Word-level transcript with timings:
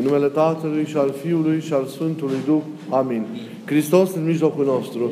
În 0.00 0.06
numele 0.06 0.26
Tatălui 0.26 0.84
și 0.84 0.96
al 0.96 1.14
Fiului 1.22 1.60
și 1.60 1.72
al 1.72 1.84
Sfântului 1.84 2.36
Duh. 2.46 2.60
Amin. 2.88 3.26
Hristos 3.64 4.14
în 4.14 4.24
mijlocul 4.24 4.64
nostru. 4.64 5.10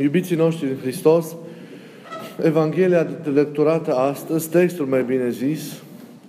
Iubiții 0.00 0.36
noștri 0.36 0.68
în 0.68 0.76
Hristos, 0.82 1.36
Evanghelia 2.42 3.06
lecturată 3.34 3.94
astăzi, 3.94 4.48
textul 4.48 4.86
mai 4.86 5.02
bine 5.02 5.30
zis, 5.30 5.82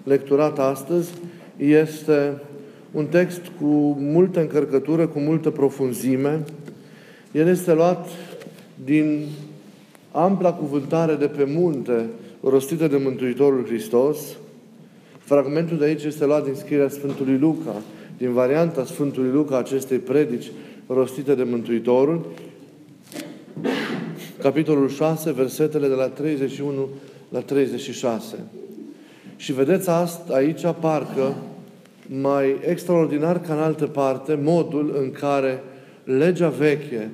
lecturat 0.03 0.59
astăzi, 0.59 1.11
este 1.57 2.33
un 2.92 3.05
text 3.05 3.42
cu 3.60 3.97
multă 3.99 4.39
încărcătură, 4.39 5.07
cu 5.07 5.19
multă 5.19 5.49
profunzime. 5.49 6.44
El 7.31 7.47
este 7.47 7.73
luat 7.73 8.07
din 8.85 9.26
ampla 10.12 10.53
cuvântare 10.53 11.13
de 11.13 11.28
pe 11.28 11.44
munte 11.47 12.05
rostită 12.44 12.87
de 12.87 12.97
Mântuitorul 13.03 13.65
Hristos. 13.65 14.17
Fragmentul 15.26 15.78
de 15.78 15.85
aici 15.85 16.03
este 16.03 16.26
luat 16.26 16.44
din 16.44 16.53
scrierea 16.53 16.89
Sfântului 16.89 17.38
Luca, 17.38 17.81
din 18.17 18.34
varianta 18.34 18.86
Sfântului 18.86 19.31
Luca 19.31 19.58
acestei 19.58 19.98
predici 19.98 20.52
rostite 20.88 21.36
de 21.36 21.44
Mântuitorul, 21.44 22.26
capitolul 24.41 24.90
6, 24.90 25.31
versetele 25.31 25.88
de 25.88 25.94
la 25.94 26.08
31 26.08 26.88
la 27.30 27.40
36. 27.40 28.36
Și 29.36 29.53
vedeți 29.53 29.90
asta 29.90 30.34
aici, 30.34 30.62
parcă, 30.80 31.36
mai 32.22 32.55
extraordinar 32.67 33.42
ca 33.42 33.53
în 33.53 33.59
altă 33.59 33.86
parte, 33.86 34.39
modul 34.44 34.95
în 34.98 35.12
care 35.12 35.64
legea 36.03 36.50
veche 36.50 37.09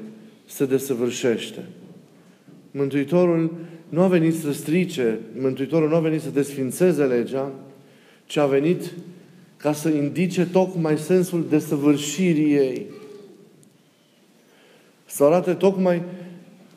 se 0.45 0.65
desăvârșește. 0.65 1.65
Mântuitorul 2.71 3.53
nu 3.89 4.01
a 4.01 4.07
venit 4.07 4.35
să 4.35 4.51
strice, 4.51 5.19
Mântuitorul 5.41 5.89
nu 5.89 5.95
a 5.95 5.99
venit 5.99 6.21
să 6.21 6.29
desfințeze 6.29 7.03
legea, 7.03 7.51
ci 8.31 8.37
a 8.37 8.45
venit 8.45 8.91
ca 9.57 9.73
să 9.73 9.89
indice 9.89 10.45
tocmai 10.45 10.97
sensul 10.97 11.45
desăvârșirii 11.49 12.53
ei. 12.53 12.85
Să 15.05 15.23
arate 15.23 15.53
tocmai 15.53 16.01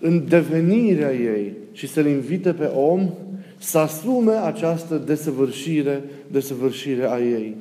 în 0.01 0.29
devenirea 0.29 1.13
ei 1.13 1.53
și 1.73 1.89
să-l 1.89 2.07
invite 2.07 2.53
pe 2.53 2.65
om 2.65 3.11
să 3.59 3.79
asume 3.79 4.33
această 4.33 4.97
desăvârșire, 4.97 6.03
desăvârșire 6.31 7.11
a 7.11 7.19
ei. 7.19 7.57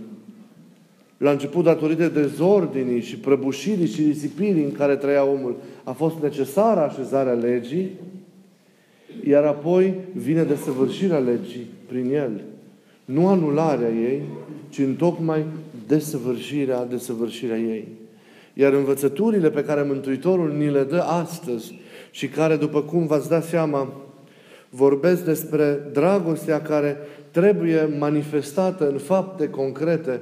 La 1.17 1.31
început, 1.31 1.63
datorită 1.63 2.07
dezordinii 2.07 3.01
și 3.01 3.17
prăbușirii 3.17 3.87
și 3.87 4.01
risipirii 4.01 4.63
în 4.63 4.71
care 4.71 4.95
trăia 4.95 5.25
omul, 5.25 5.55
a 5.83 5.91
fost 5.91 6.15
necesară 6.21 6.79
așezarea 6.79 7.33
legii, 7.33 7.89
iar 9.27 9.43
apoi 9.43 9.93
vine 10.13 10.43
desăvârșirea 10.43 11.17
legii 11.17 11.67
prin 11.87 12.13
el. 12.13 12.41
Nu 13.05 13.27
anularea 13.27 13.89
ei, 13.89 14.21
ci 14.69 14.77
întocmai 14.77 15.45
desăvârșirea, 15.87 16.85
desăvârșirea 16.85 17.57
ei. 17.57 17.87
Iar 18.53 18.73
învățăturile 18.73 19.49
pe 19.49 19.63
care 19.63 19.83
Mântuitorul 19.83 20.53
ni 20.57 20.71
le 20.71 20.83
dă 20.83 20.99
astăzi 20.99 21.79
și 22.11 22.27
care, 22.27 22.55
după 22.55 22.81
cum 22.81 23.07
v-ați 23.07 23.29
dat 23.29 23.43
seama, 23.43 23.93
vorbesc 24.69 25.25
despre 25.25 25.79
dragostea 25.91 26.61
care 26.61 26.97
trebuie 27.31 27.95
manifestată 27.99 28.89
în 28.89 28.97
fapte 28.97 29.49
concrete 29.49 30.21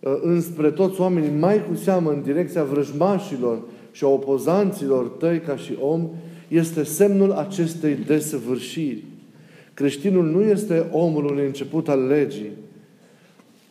uh, 0.00 0.12
înspre 0.22 0.70
toți 0.70 1.00
oamenii, 1.00 1.38
mai 1.38 1.64
cu 1.68 1.74
seamă 1.74 2.10
în 2.10 2.22
direcția 2.22 2.64
vrăjmașilor 2.64 3.58
și 3.92 4.04
a 4.04 4.08
opozanților 4.08 5.08
tăi 5.08 5.40
ca 5.40 5.56
și 5.56 5.76
om, 5.80 6.10
este 6.48 6.82
semnul 6.82 7.32
acestei 7.32 7.94
desăvârșiri. 7.94 9.04
Creștinul 9.82 10.24
nu 10.24 10.42
este 10.42 10.86
omul 10.90 11.24
unui 11.24 11.44
început 11.44 11.88
al 11.88 12.06
legii. 12.06 12.50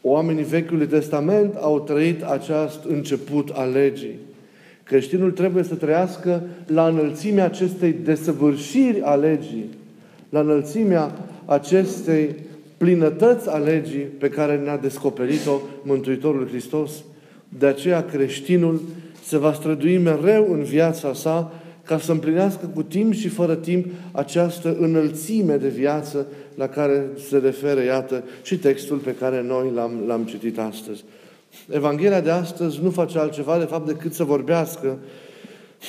Oamenii 0.01 0.43
Vechiului 0.43 0.87
Testament 0.87 1.55
au 1.55 1.79
trăit 1.79 2.23
acest 2.23 2.79
început 2.87 3.49
al 3.49 3.71
legii. 3.71 4.19
Creștinul 4.83 5.31
trebuie 5.31 5.63
să 5.63 5.75
trăiască 5.75 6.41
la 6.67 6.87
înălțimea 6.87 7.45
acestei 7.45 7.95
desăvârșiri 8.03 9.01
a 9.01 9.15
legii, 9.15 9.69
la 10.29 10.39
înălțimea 10.39 11.11
acestei 11.45 12.35
plinătăți 12.77 13.49
a 13.49 13.57
legii 13.57 14.07
pe 14.19 14.29
care 14.29 14.57
ne-a 14.57 14.77
descoperit-o 14.77 15.59
Mântuitorul 15.83 16.47
Hristos. 16.47 16.91
De 17.59 17.65
aceea 17.65 18.03
creștinul 18.03 18.81
se 19.23 19.37
va 19.37 19.53
strădui 19.53 19.97
mereu 19.97 20.53
în 20.53 20.63
viața 20.63 21.13
sa 21.13 21.51
ca 21.85 21.99
să 21.99 22.11
împlinească 22.11 22.65
cu 22.73 22.83
timp 22.83 23.13
și 23.13 23.27
fără 23.27 23.55
timp 23.55 23.85
această 24.11 24.75
înălțime 24.79 25.55
de 25.55 25.67
viață 25.67 26.27
la 26.55 26.67
care 26.67 27.05
se 27.29 27.37
referă, 27.37 27.83
iată, 27.83 28.23
și 28.41 28.57
textul 28.57 28.97
pe 28.97 29.15
care 29.15 29.41
noi 29.41 29.71
l-am, 29.75 29.91
l-am 30.07 30.23
citit 30.23 30.59
astăzi. 30.59 31.03
Evanghelia 31.69 32.21
de 32.21 32.29
astăzi 32.29 32.79
nu 32.81 32.89
face 32.89 33.19
altceva, 33.19 33.57
de 33.57 33.65
fapt, 33.65 33.87
decât 33.87 34.13
să 34.13 34.23
vorbească 34.23 34.97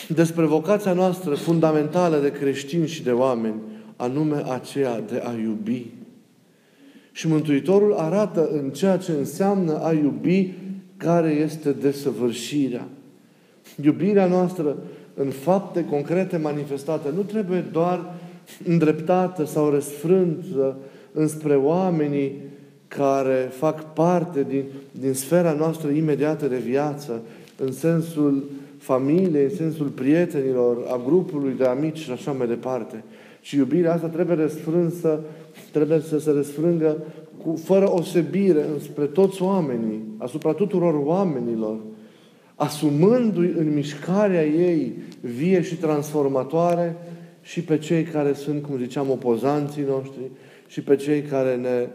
despre 0.08 0.44
vocația 0.44 0.92
noastră 0.92 1.34
fundamentală 1.34 2.18
de 2.18 2.32
creștini 2.32 2.86
și 2.86 3.02
de 3.02 3.10
oameni, 3.10 3.60
anume 3.96 4.42
aceea 4.50 5.00
de 5.00 5.22
a 5.24 5.32
iubi. 5.42 5.86
Și 7.12 7.28
Mântuitorul 7.28 7.94
arată 7.94 8.48
în 8.52 8.70
ceea 8.70 8.96
ce 8.96 9.12
înseamnă 9.12 9.78
a 9.78 9.92
iubi 9.92 10.52
care 10.96 11.30
este 11.30 11.72
desăvârșirea. 11.72 12.88
Iubirea 13.82 14.26
noastră 14.26 14.76
în 15.14 15.30
fapte 15.30 15.84
concrete 15.84 16.36
manifestate 16.36 17.08
nu 17.14 17.22
trebuie 17.22 17.64
doar 17.72 18.14
îndreptată 18.64 19.44
sau 19.44 19.70
răsfrântă 19.70 20.76
înspre 21.12 21.56
oamenii 21.56 22.32
care 22.88 23.50
fac 23.52 23.92
parte 23.92 24.46
din, 24.48 24.64
din 24.90 25.14
sfera 25.14 25.52
noastră 25.52 25.90
imediată 25.90 26.46
de 26.46 26.58
viață, 26.58 27.20
în 27.64 27.72
sensul 27.72 28.44
familiei, 28.78 29.44
în 29.44 29.54
sensul 29.56 29.86
prietenilor, 29.86 30.76
a 30.88 31.00
grupului 31.06 31.54
de 31.58 31.64
amici 31.64 31.98
și 31.98 32.10
așa 32.10 32.32
mai 32.32 32.46
departe. 32.46 33.04
Și 33.40 33.56
iubirea 33.56 33.92
asta 33.92 34.06
trebuie 34.06 34.36
răsfrânsă, 34.36 35.20
trebuie 35.72 36.00
să 36.00 36.18
se 36.18 36.30
răsfrângă 36.30 36.96
cu, 37.44 37.56
fără 37.64 37.92
osebire 37.92 38.66
înspre 38.72 39.04
toți 39.04 39.42
oamenii, 39.42 40.00
asupra 40.18 40.52
tuturor 40.52 40.94
oamenilor, 41.04 41.76
asumându-i 42.62 43.54
în 43.58 43.74
mișcarea 43.74 44.46
ei 44.46 44.92
vie 45.20 45.62
și 45.62 45.76
transformatoare 45.76 46.96
și 47.40 47.62
pe 47.62 47.78
cei 47.78 48.02
care 48.02 48.32
sunt, 48.32 48.62
cum 48.62 48.76
ziceam, 48.78 49.10
opozanții 49.10 49.82
noștri 49.82 50.30
și 50.66 50.82
pe 50.82 50.96
cei 50.96 51.22
care 51.22 51.56
ne, 51.56 51.88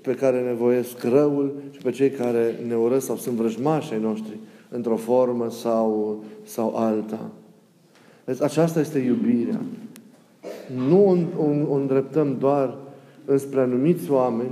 pe 0.00 0.14
care 0.14 0.40
ne 0.40 0.52
voiesc 0.52 1.02
răul 1.02 1.54
și 1.70 1.82
pe 1.82 1.90
cei 1.90 2.10
care 2.10 2.54
ne 2.66 2.74
urăsc 2.74 3.06
sau 3.06 3.16
sunt 3.16 3.36
vrăjmași 3.36 3.92
ai 3.92 4.00
noștri 4.00 4.36
într-o 4.68 4.96
formă 4.96 5.50
sau, 5.50 6.22
sau 6.44 6.76
alta. 6.76 7.30
Deci 8.24 8.42
aceasta 8.42 8.80
este 8.80 8.98
iubirea. 8.98 9.60
Nu 10.88 11.08
o, 11.08 11.42
o, 11.42 11.72
o 11.72 11.74
îndreptăm 11.74 12.36
doar 12.38 12.76
înspre 13.24 13.60
anumiți 13.60 14.10
oameni, 14.10 14.50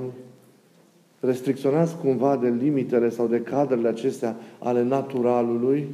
restricționați 1.20 1.96
cumva 1.96 2.36
de 2.36 2.54
limitele 2.60 3.10
sau 3.10 3.26
de 3.26 3.40
cadrele 3.40 3.88
acestea 3.88 4.36
ale 4.58 4.82
naturalului, 4.82 5.86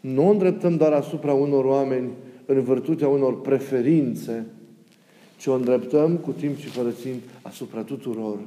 nu 0.00 0.26
o 0.26 0.30
îndreptăm 0.30 0.76
doar 0.76 0.92
asupra 0.92 1.32
unor 1.32 1.64
oameni 1.64 2.08
în 2.46 2.62
virtutea 2.62 3.08
unor 3.08 3.40
preferințe, 3.40 4.46
ci 5.36 5.46
o 5.46 5.54
îndreptăm 5.54 6.16
cu 6.16 6.30
timp 6.30 6.56
și 6.56 6.68
fără 6.68 6.88
timp 7.02 7.22
asupra 7.42 7.80
tuturor. 7.80 8.38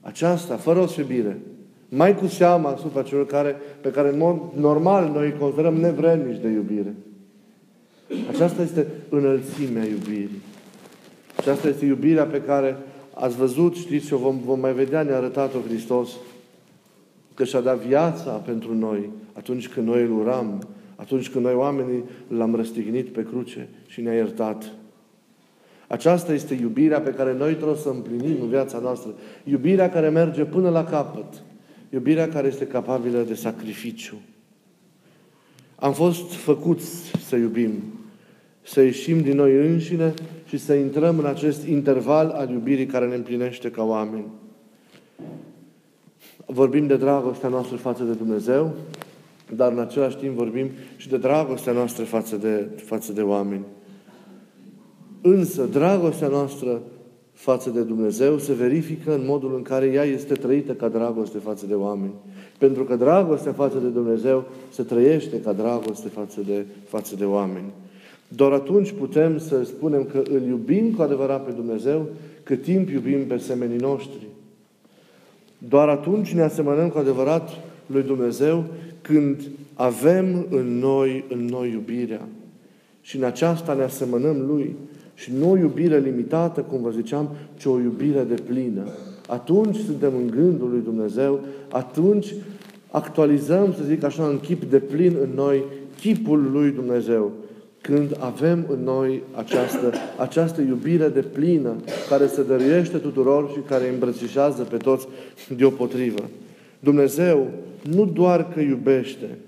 Aceasta, 0.00 0.56
fără 0.56 0.80
o 0.80 0.86
subire, 0.86 1.38
mai 1.88 2.16
cu 2.16 2.26
seama 2.26 2.70
asupra 2.70 3.02
celor 3.02 3.26
care, 3.26 3.56
pe 3.80 3.90
care 3.90 4.08
în 4.08 4.18
mod 4.18 4.40
normal 4.56 5.10
noi 5.14 5.26
îi 5.26 5.38
considerăm 5.38 5.74
nevrednici 5.74 6.40
de 6.40 6.48
iubire. 6.48 6.94
Aceasta 8.28 8.62
este 8.62 8.86
înălțimea 9.08 9.84
iubirii. 9.84 10.42
Aceasta 11.36 11.68
este 11.68 11.84
iubirea 11.84 12.24
pe 12.24 12.42
care 12.42 12.76
ați 13.14 13.36
văzut, 13.36 13.74
știți 13.74 14.06
și 14.06 14.12
o 14.12 14.18
vom, 14.18 14.38
vom 14.44 14.60
mai 14.60 14.72
vedea, 14.72 15.02
ne-a 15.02 15.16
arătat-o 15.16 15.58
Hristos, 15.68 16.10
că 17.34 17.44
și-a 17.44 17.60
dat 17.60 17.78
viața 17.78 18.30
pentru 18.30 18.74
noi 18.74 19.10
atunci 19.32 19.68
când 19.68 19.86
noi 19.86 20.02
îl 20.02 20.12
uram, 20.12 20.68
atunci 20.96 21.30
când 21.30 21.44
noi 21.44 21.54
oamenii 21.54 22.04
l-am 22.28 22.54
răstignit 22.54 23.08
pe 23.08 23.22
cruce 23.22 23.68
și 23.86 24.00
ne-a 24.00 24.14
iertat. 24.14 24.72
Aceasta 25.86 26.32
este 26.32 26.54
iubirea 26.54 27.00
pe 27.00 27.10
care 27.10 27.34
noi 27.34 27.54
trebuie 27.54 27.76
să 27.76 27.88
împlinim 27.88 28.42
în 28.42 28.48
viața 28.48 28.78
noastră. 28.78 29.10
Iubirea 29.44 29.90
care 29.90 30.08
merge 30.08 30.44
până 30.44 30.68
la 30.68 30.84
capăt. 30.84 31.42
Iubirea 31.90 32.28
care 32.28 32.46
este 32.46 32.66
capabilă 32.66 33.22
de 33.22 33.34
sacrificiu. 33.34 34.14
Am 35.76 35.92
fost 35.92 36.32
făcuți 36.32 37.10
să 37.28 37.36
iubim, 37.36 37.72
să 38.62 38.80
ieșim 38.80 39.20
din 39.20 39.36
noi 39.36 39.56
înșine 39.56 40.14
și 40.46 40.58
să 40.58 40.74
intrăm 40.74 41.18
în 41.18 41.24
acest 41.24 41.66
interval 41.66 42.28
al 42.28 42.50
iubirii 42.50 42.86
care 42.86 43.06
ne 43.06 43.14
împlinește 43.14 43.70
ca 43.70 43.84
oameni. 43.84 44.26
Vorbim 46.46 46.86
de 46.86 46.96
dragostea 46.96 47.48
noastră 47.48 47.76
față 47.76 48.02
de 48.02 48.12
Dumnezeu, 48.12 48.72
dar 49.54 49.72
în 49.72 49.78
același 49.78 50.16
timp 50.16 50.36
vorbim 50.36 50.70
și 50.96 51.08
de 51.08 51.16
dragostea 51.16 51.72
noastră 51.72 52.04
față 52.04 52.36
de, 52.36 52.68
față 52.76 53.12
de 53.12 53.22
oameni. 53.22 53.64
Însă, 55.22 55.64
dragostea 55.64 56.28
noastră 56.28 56.82
față 57.32 57.70
de 57.70 57.82
Dumnezeu 57.82 58.38
se 58.38 58.52
verifică 58.52 59.14
în 59.14 59.22
modul 59.26 59.54
în 59.54 59.62
care 59.62 59.86
ea 59.86 60.04
este 60.04 60.34
trăită 60.34 60.72
ca 60.72 60.88
dragoste 60.88 61.38
față 61.38 61.66
de 61.66 61.74
oameni. 61.74 62.12
Pentru 62.58 62.84
că 62.84 62.96
dragostea 62.96 63.52
față 63.52 63.78
de 63.78 63.88
Dumnezeu 63.88 64.44
se 64.70 64.82
trăiește 64.82 65.40
ca 65.40 65.52
dragoste 65.52 66.08
față 66.08 66.40
de, 66.46 66.66
față 66.86 67.16
de 67.16 67.24
oameni. 67.24 67.72
Doar 68.36 68.52
atunci 68.52 68.92
putem 68.92 69.38
să 69.38 69.64
spunem 69.64 70.04
că 70.04 70.22
îl 70.30 70.42
iubim 70.42 70.92
cu 70.92 71.02
adevărat 71.02 71.44
pe 71.44 71.50
Dumnezeu, 71.50 72.06
cât 72.42 72.62
timp 72.62 72.90
iubim 72.90 73.26
pe 73.26 73.36
semenii 73.36 73.76
noștri. 73.76 74.26
Doar 75.58 75.88
atunci 75.88 76.34
ne 76.34 76.42
asemănăm 76.42 76.88
cu 76.88 76.98
adevărat 76.98 77.50
lui 77.86 78.02
Dumnezeu 78.02 78.64
când 79.00 79.40
avem 79.74 80.46
în 80.50 80.78
noi, 80.78 81.24
în 81.28 81.44
noi 81.44 81.70
iubirea. 81.70 82.28
Și 83.00 83.16
în 83.16 83.24
aceasta 83.24 83.74
ne 83.74 83.82
asemănăm 83.82 84.36
Lui. 84.46 84.76
Și 85.14 85.32
nu 85.38 85.50
o 85.50 85.56
iubire 85.56 85.98
limitată, 85.98 86.60
cum 86.60 86.82
vă 86.82 86.90
ziceam, 86.90 87.28
ci 87.56 87.64
o 87.64 87.80
iubire 87.80 88.22
de 88.22 88.42
plină. 88.48 88.82
Atunci 89.28 89.76
suntem 89.76 90.12
în 90.16 90.30
gândul 90.30 90.68
lui 90.70 90.80
Dumnezeu, 90.84 91.40
atunci 91.70 92.34
actualizăm, 92.90 93.72
să 93.72 93.84
zic 93.84 94.04
așa, 94.04 94.26
în 94.26 94.40
chip 94.40 94.64
de 94.64 94.78
plin 94.78 95.16
în 95.22 95.28
noi 95.34 95.62
chipul 96.00 96.50
lui 96.52 96.70
Dumnezeu. 96.70 97.32
Când 97.82 98.16
avem 98.18 98.66
în 98.68 98.82
noi 98.82 99.22
această, 99.34 99.92
această 100.18 100.60
iubire 100.60 101.08
de 101.08 101.20
plină 101.20 101.76
care 102.08 102.26
se 102.26 102.42
dăruiește 102.42 102.98
tuturor 102.98 103.50
și 103.50 103.58
care 103.58 103.88
îmbrățișează 103.88 104.62
pe 104.62 104.76
toți 104.76 105.06
deopotrivă. 105.56 106.22
Dumnezeu 106.78 107.50
nu 107.82 108.06
doar 108.06 108.48
că 108.48 108.60
iubește, 108.60 109.38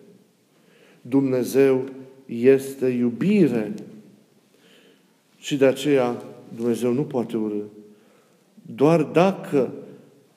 Dumnezeu 1.01 1.85
este 2.27 2.87
iubire. 2.87 3.75
Și 5.39 5.57
de 5.57 5.67
aceea 5.67 6.23
Dumnezeu 6.57 6.93
nu 6.93 7.03
poate 7.03 7.37
urâ. 7.37 7.63
Doar 8.75 9.03
dacă 9.03 9.73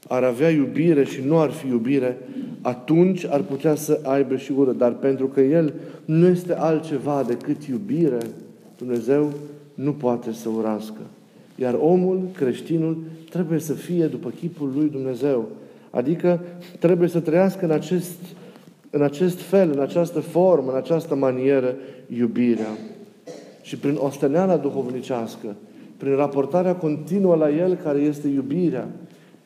ar 0.07 0.23
avea 0.23 0.49
iubire 0.49 1.03
și 1.03 1.21
nu 1.25 1.39
ar 1.39 1.49
fi 1.49 1.67
iubire, 1.67 2.17
atunci 2.61 3.25
ar 3.25 3.41
putea 3.41 3.75
să 3.75 3.99
aibă 4.03 4.35
și 4.35 4.51
ură. 4.51 4.71
Dar 4.71 4.91
pentru 4.91 5.27
că 5.27 5.41
El 5.41 5.73
nu 6.05 6.27
este 6.27 6.53
altceva 6.53 7.23
decât 7.27 7.63
iubire, 7.63 8.17
Dumnezeu 8.77 9.33
nu 9.73 9.91
poate 9.91 10.31
să 10.31 10.49
urască. 10.49 11.01
Iar 11.55 11.75
omul, 11.81 12.21
creștinul, 12.33 12.97
trebuie 13.29 13.59
să 13.59 13.73
fie 13.73 14.05
după 14.05 14.29
chipul 14.39 14.71
lui 14.75 14.89
Dumnezeu. 14.89 15.47
Adică 15.89 16.39
trebuie 16.79 17.09
să 17.09 17.19
trăiască 17.19 17.65
în 17.65 17.71
acest, 17.71 18.19
în 18.89 19.01
acest 19.01 19.39
fel, 19.39 19.71
în 19.73 19.79
această 19.79 20.19
formă, 20.19 20.71
în 20.71 20.77
această 20.77 21.15
manieră, 21.15 21.75
iubirea. 22.17 22.77
Și 23.61 23.77
prin 23.77 23.95
osteneala 23.99 24.57
duhovnicească, 24.57 25.55
prin 25.97 26.15
raportarea 26.15 26.75
continuă 26.75 27.35
la 27.35 27.49
El 27.49 27.75
care 27.75 27.99
este 27.99 28.27
iubirea, 28.27 28.87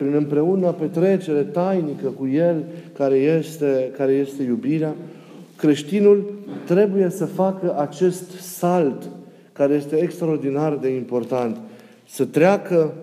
prin 0.01 0.13
împreună 0.13 0.71
petrecere 0.71 1.42
tainică 1.42 2.07
cu 2.09 2.27
El 2.27 2.63
care 2.94 3.15
este, 3.15 3.92
care 3.98 4.12
este 4.12 4.44
iubirea, 4.44 4.95
creștinul 5.56 6.33
trebuie 6.65 7.09
să 7.09 7.25
facă 7.25 7.80
acest 7.80 8.30
salt 8.31 9.09
care 9.53 9.74
este 9.74 9.95
extraordinar 9.95 10.77
de 10.77 10.89
important. 10.89 11.57
Să 12.07 12.25
treacă 12.25 12.94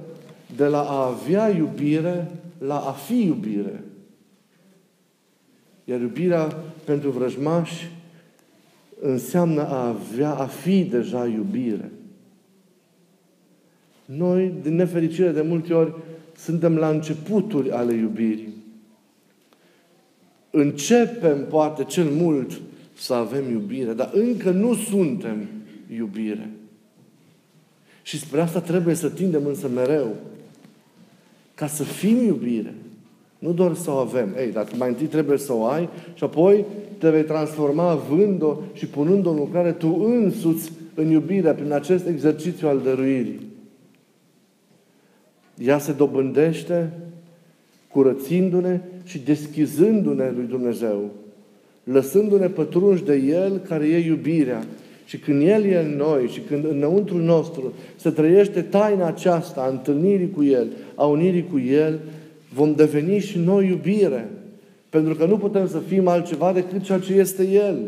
de 0.56 0.64
la 0.64 0.80
a 0.80 1.06
avea 1.06 1.48
iubire 1.48 2.30
la 2.58 2.76
a 2.76 2.92
fi 2.92 3.26
iubire. 3.26 3.84
Iar 5.84 6.00
iubirea 6.00 6.56
pentru 6.84 7.10
vrăjmași 7.10 7.90
înseamnă 9.00 9.60
a 9.68 9.88
avea, 9.88 10.30
a 10.30 10.46
fi 10.46 10.84
deja 10.84 11.26
iubire. 11.26 11.92
Noi, 14.04 14.52
din 14.62 14.74
nefericire, 14.74 15.30
de 15.30 15.42
multe 15.42 15.72
ori, 15.72 15.94
suntem 16.38 16.76
la 16.76 16.88
începuturi 16.88 17.70
ale 17.70 17.94
iubirii. 17.94 18.54
Începem, 20.50 21.46
poate, 21.48 21.84
cel 21.84 22.10
mult 22.10 22.60
să 22.98 23.14
avem 23.14 23.50
iubire, 23.50 23.92
dar 23.92 24.10
încă 24.12 24.50
nu 24.50 24.74
suntem 24.74 25.46
iubire. 25.96 26.50
Și 28.02 28.18
spre 28.18 28.40
asta 28.40 28.60
trebuie 28.60 28.94
să 28.94 29.08
tindem 29.08 29.46
însă 29.46 29.68
mereu 29.68 30.16
ca 31.54 31.66
să 31.66 31.82
fim 31.82 32.24
iubire. 32.24 32.74
Nu 33.38 33.52
doar 33.52 33.74
să 33.74 33.90
o 33.90 33.94
avem. 33.94 34.34
Ei, 34.38 34.52
dar 34.52 34.68
mai 34.76 34.88
întâi 34.88 35.06
trebuie 35.06 35.38
să 35.38 35.52
o 35.52 35.64
ai 35.64 35.88
și 36.14 36.24
apoi 36.24 36.64
te 36.98 37.10
vei 37.10 37.24
transforma 37.24 37.90
având-o 37.90 38.56
și 38.72 38.86
punând-o 38.86 39.30
în 39.30 39.36
lucrare 39.36 39.72
tu 39.72 40.00
însuți 40.04 40.72
în 40.94 41.10
iubire 41.10 41.52
prin 41.52 41.72
acest 41.72 42.06
exercițiu 42.06 42.68
al 42.68 42.80
dăruirii. 42.80 43.47
Ea 45.58 45.78
se 45.78 45.92
dobândește 45.92 46.92
curățindu-ne 47.92 48.80
și 49.04 49.18
deschizându-ne 49.18 50.32
lui 50.36 50.46
Dumnezeu, 50.48 51.10
lăsându-ne 51.84 52.46
pătrunși 52.46 53.04
de 53.04 53.14
El 53.14 53.58
care 53.58 53.86
e 53.86 54.06
iubirea. 54.06 54.64
Și 55.04 55.18
când 55.18 55.42
El 55.42 55.64
e 55.64 55.78
în 55.78 55.96
noi 55.96 56.26
și 56.26 56.40
când 56.40 56.64
înăuntru 56.64 57.16
nostru 57.16 57.72
se 57.96 58.10
trăiește 58.10 58.62
taina 58.62 59.06
aceasta 59.06 59.60
a 59.60 59.68
întâlnirii 59.68 60.30
cu 60.30 60.44
El, 60.44 60.66
a 60.94 61.06
unirii 61.06 61.46
cu 61.50 61.58
El, 61.58 61.98
vom 62.54 62.74
deveni 62.74 63.18
și 63.18 63.38
noi 63.38 63.66
iubire. 63.66 64.28
Pentru 64.88 65.14
că 65.14 65.24
nu 65.24 65.38
putem 65.38 65.68
să 65.68 65.78
fim 65.78 66.08
altceva 66.08 66.52
decât 66.52 66.82
ceea 66.82 66.98
ce 66.98 67.14
este 67.14 67.48
El. 67.48 67.78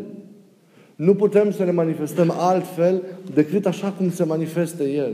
Nu 0.95 1.15
putem 1.15 1.51
să 1.51 1.63
ne 1.63 1.71
manifestăm 1.71 2.33
altfel 2.37 3.01
decât 3.33 3.65
așa 3.65 3.89
cum 3.89 4.11
se 4.11 4.23
manifestă 4.23 4.83
El. 4.83 5.13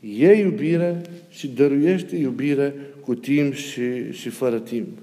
E 0.00 0.32
iubire 0.32 1.02
și 1.28 1.48
dăruiește 1.48 2.16
iubire 2.16 2.74
cu 3.04 3.14
timp 3.14 3.54
și, 3.54 4.12
și 4.12 4.28
fără 4.28 4.58
timp. 4.58 4.98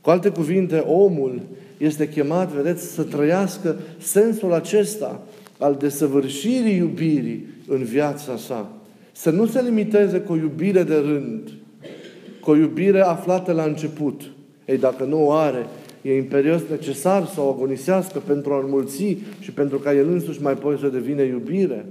Cu 0.00 0.10
alte 0.10 0.28
cuvinte, 0.28 0.76
omul 0.76 1.42
este 1.78 2.08
chemat, 2.08 2.52
vedeți, 2.52 2.92
să 2.92 3.02
trăiască 3.02 3.76
sensul 3.98 4.52
acesta 4.52 5.22
al 5.58 5.76
desăvârșirii 5.78 6.76
iubirii 6.76 7.46
în 7.66 7.82
viața 7.82 8.36
sa. 8.36 8.72
Să 9.12 9.30
nu 9.30 9.46
se 9.46 9.62
limiteze 9.62 10.20
cu 10.20 10.32
o 10.32 10.36
iubire 10.36 10.82
de 10.82 10.94
rând, 10.94 11.52
cu 12.40 12.50
o 12.50 12.56
iubire 12.56 13.00
aflată 13.00 13.52
la 13.52 13.62
început. 13.62 14.22
Ei, 14.64 14.78
dacă 14.78 15.04
nu 15.04 15.26
o 15.26 15.32
are, 15.32 15.66
e 16.02 16.16
imperios 16.16 16.60
necesar 16.70 17.26
să 17.26 17.40
o 17.40 17.50
agonisească 17.50 18.18
pentru 18.18 18.52
a 18.52 18.58
înmulți 18.58 19.16
și 19.40 19.52
pentru 19.52 19.78
ca 19.78 19.94
el 19.94 20.08
însuși 20.08 20.42
mai 20.42 20.54
poate 20.54 20.80
să 20.80 20.88
devină 20.88 21.22
iubire. 21.22 21.86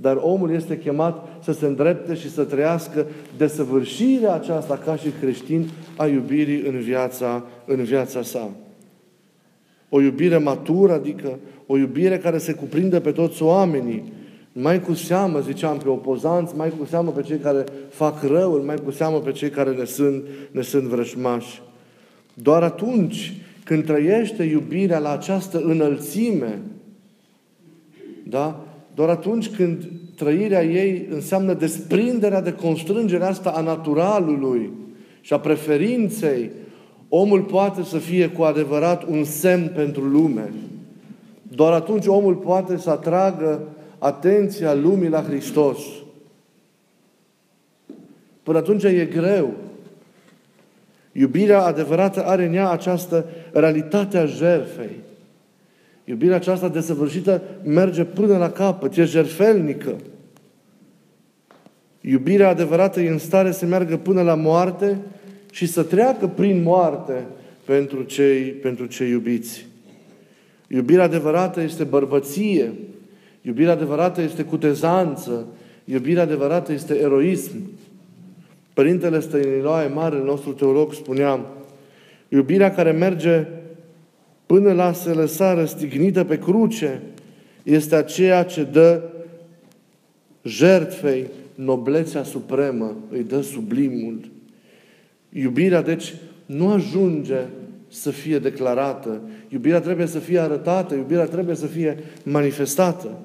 Dar 0.00 0.18
omul 0.20 0.50
este 0.50 0.78
chemat 0.78 1.42
să 1.42 1.52
se 1.52 1.66
îndrepte 1.66 2.14
și 2.14 2.30
să 2.30 2.44
trăiască 2.44 3.06
desăvârșirea 3.36 4.34
aceasta 4.34 4.76
ca 4.84 4.96
și 4.96 5.08
creștin 5.20 5.68
a 5.96 6.06
iubirii 6.06 6.60
în 6.60 6.78
viața, 6.78 7.44
în 7.64 7.82
viața 7.82 8.22
sa. 8.22 8.50
O 9.88 10.00
iubire 10.00 10.36
matură, 10.36 10.92
adică 10.92 11.38
o 11.66 11.76
iubire 11.76 12.18
care 12.18 12.38
se 12.38 12.52
cuprinde 12.52 13.00
pe 13.00 13.10
toți 13.10 13.42
oamenii, 13.42 14.12
mai 14.52 14.80
cu 14.80 14.94
seamă, 14.94 15.40
ziceam, 15.40 15.78
pe 15.78 15.88
opozanți, 15.88 16.56
mai 16.56 16.72
cu 16.78 16.84
seamă 16.84 17.10
pe 17.10 17.22
cei 17.22 17.38
care 17.38 17.64
fac 17.88 18.22
răul, 18.22 18.60
mai 18.60 18.76
cu 18.84 18.90
seamă 18.90 19.18
pe 19.20 19.32
cei 19.32 19.50
care 19.50 19.70
ne 19.70 19.84
sunt, 19.84 20.24
ne 20.50 20.62
sunt 20.62 20.82
vrășmași. 20.82 21.62
Doar 22.34 22.62
atunci 22.62 23.40
când 23.64 23.84
trăiește 23.84 24.42
iubirea 24.42 24.98
la 24.98 25.12
această 25.12 25.58
înălțime, 25.58 26.62
da? 28.28 28.65
Doar 28.96 29.08
atunci 29.08 29.48
când 29.48 29.90
trăirea 30.14 30.64
ei 30.64 31.06
înseamnă 31.10 31.54
desprinderea 31.54 32.40
de 32.40 32.52
constrângerea 32.52 33.28
asta 33.28 33.50
a 33.50 33.60
naturalului 33.60 34.70
și 35.20 35.32
a 35.32 35.38
preferinței, 35.38 36.50
omul 37.08 37.42
poate 37.42 37.82
să 37.82 37.98
fie 37.98 38.28
cu 38.28 38.42
adevărat 38.42 39.02
un 39.02 39.24
semn 39.24 39.72
pentru 39.74 40.02
lume. 40.02 40.52
Doar 41.42 41.72
atunci 41.72 42.06
omul 42.06 42.34
poate 42.34 42.76
să 42.76 42.90
atragă 42.90 43.62
atenția 43.98 44.74
lumii 44.74 45.08
la 45.08 45.22
Hristos. 45.22 45.78
Până 48.42 48.58
atunci 48.58 48.82
e 48.82 49.08
greu. 49.12 49.54
Iubirea 51.12 51.64
adevărată 51.64 52.26
are 52.26 52.46
în 52.46 52.54
ea 52.54 52.70
această 52.70 53.24
realitate 53.52 54.18
a 54.18 54.26
jerfei. 54.26 55.04
Iubirea 56.08 56.36
aceasta 56.36 56.68
desăvârșită 56.68 57.42
merge 57.64 58.04
până 58.04 58.36
la 58.36 58.50
capăt, 58.50 58.96
e 58.96 59.04
jerfelnică. 59.04 59.96
Iubirea 62.00 62.48
adevărată 62.48 63.00
e 63.00 63.08
în 63.08 63.18
stare 63.18 63.52
să 63.52 63.66
meargă 63.66 63.96
până 63.96 64.22
la 64.22 64.34
moarte 64.34 64.98
și 65.50 65.66
să 65.66 65.82
treacă 65.82 66.26
prin 66.26 66.62
moarte 66.62 67.26
pentru 67.64 68.02
cei, 68.02 68.42
pentru 68.42 68.86
cei 68.86 69.10
iubiți. 69.10 69.66
Iubirea 70.68 71.04
adevărată 71.04 71.60
este 71.60 71.84
bărbăție, 71.84 72.72
Iubirea 73.46 73.72
adevărată 73.72 74.20
este 74.20 74.42
cutezanță. 74.42 75.46
Iubirea 75.84 76.22
adevărată 76.22 76.72
este 76.72 76.98
eroism. 76.98 77.70
Părintele 78.74 79.20
Stăniloae, 79.20 79.88
marele 79.88 80.22
nostru 80.22 80.52
teolog, 80.52 80.92
spunea 80.92 81.40
iubirea 82.28 82.74
care 82.74 82.90
merge 82.90 83.46
până 84.46 84.72
la 84.72 84.92
se 84.92 85.10
lăsa 85.10 85.54
răstignită 85.54 86.24
pe 86.24 86.38
cruce 86.38 87.02
este 87.62 87.94
aceea 87.94 88.42
ce 88.42 88.62
dă 88.64 89.02
jertfei 90.42 91.26
noblețea 91.54 92.22
supremă, 92.22 92.96
îi 93.10 93.22
dă 93.22 93.40
sublimul. 93.40 94.20
Iubirea, 95.32 95.82
deci, 95.82 96.14
nu 96.46 96.70
ajunge 96.72 97.40
să 97.88 98.10
fie 98.10 98.38
declarată. 98.38 99.20
Iubirea 99.48 99.80
trebuie 99.80 100.06
să 100.06 100.18
fie 100.18 100.38
arătată, 100.38 100.94
iubirea 100.94 101.24
trebuie 101.24 101.54
să 101.54 101.66
fie 101.66 101.98
manifestată. 102.22 103.18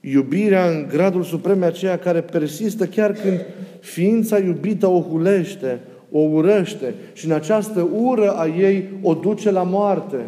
Iubirea 0.00 0.68
în 0.68 0.86
gradul 0.88 1.22
suprem 1.22 1.62
e 1.62 1.66
aceea 1.66 1.98
care 1.98 2.20
persistă 2.20 2.86
chiar 2.86 3.12
când 3.12 3.40
ființa 3.80 4.38
iubită 4.38 4.86
o 4.86 5.00
hulește, 5.00 5.80
o 6.10 6.18
urăște 6.18 6.94
și 7.12 7.26
în 7.26 7.32
această 7.32 7.88
ură 7.92 8.30
a 8.30 8.46
ei 8.46 8.88
o 9.02 9.14
duce 9.14 9.50
la 9.50 9.62
moarte. 9.62 10.26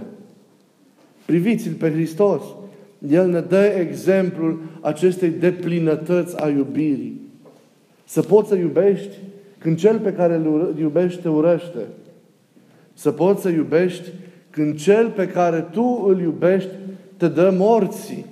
Priviți-l 1.24 1.72
pe 1.72 1.90
Hristos. 1.90 2.42
El 3.08 3.30
ne 3.30 3.40
dă 3.40 3.64
exemplul 3.64 4.60
acestei 4.80 5.30
deplinătăți 5.30 6.42
a 6.42 6.48
iubirii. 6.48 7.20
Să 8.04 8.22
poți 8.22 8.48
să 8.48 8.54
iubești 8.54 9.16
când 9.58 9.78
cel 9.78 9.98
pe 9.98 10.12
care 10.12 10.34
îl 10.34 10.74
iubești 10.78 11.22
te 11.22 11.28
urăște. 11.28 11.86
Să 12.94 13.10
poți 13.10 13.42
să 13.42 13.48
iubești 13.48 14.08
când 14.50 14.76
cel 14.78 15.08
pe 15.10 15.26
care 15.26 15.66
tu 15.70 16.04
îl 16.08 16.20
iubești 16.20 16.70
te 17.16 17.28
dă 17.28 17.54
morții. 17.58 18.26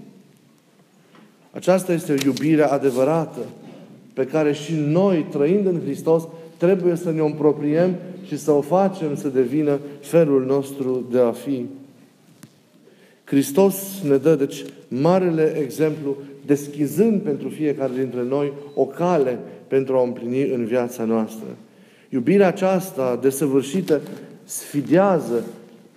Aceasta 1.51 1.93
este 1.93 2.15
iubirea 2.25 2.69
adevărată 2.73 3.41
pe 4.13 4.27
care 4.27 4.53
și 4.53 4.75
noi, 4.75 5.27
trăind 5.31 5.67
în 5.67 5.81
Hristos, 5.85 6.29
trebuie 6.57 6.95
să 6.95 7.11
ne 7.11 7.21
o 7.21 7.27
împropriem 7.27 7.95
și 8.27 8.39
să 8.39 8.51
o 8.51 8.61
facem 8.61 9.17
să 9.17 9.29
devină 9.29 9.79
felul 10.01 10.45
nostru 10.45 11.07
de 11.11 11.19
a 11.19 11.33
fi. 11.33 11.67
Hristos 13.25 14.01
ne 14.09 14.17
dă, 14.17 14.35
deci, 14.35 14.65
marele 14.89 15.59
exemplu, 15.63 16.17
deschizând 16.47 17.21
pentru 17.21 17.49
fiecare 17.49 17.93
dintre 17.99 18.23
noi 18.29 18.53
o 18.75 18.85
cale 18.85 19.39
pentru 19.69 19.97
a 19.97 20.01
o 20.01 20.05
împlini 20.05 20.51
în 20.53 20.65
viața 20.65 21.05
noastră. 21.05 21.47
Iubirea 22.09 22.47
aceasta 22.47 23.19
desăvârșită 23.23 24.01
sfidează, 24.45 25.45